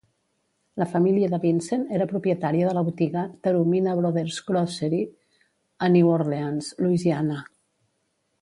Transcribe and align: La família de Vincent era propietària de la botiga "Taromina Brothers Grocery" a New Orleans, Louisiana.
La 0.83 0.85
família 0.93 1.27
de 1.33 1.39
Vincent 1.43 1.83
era 1.97 2.07
propietària 2.13 2.71
de 2.71 2.73
la 2.77 2.83
botiga 2.87 3.25
"Taromina 3.49 3.95
Brothers 4.01 4.41
Grocery" 4.49 5.03
a 5.85 5.91
New 5.97 6.11
Orleans, 6.19 6.73
Louisiana. 6.87 7.39